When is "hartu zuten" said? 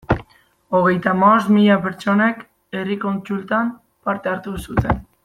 4.37-5.05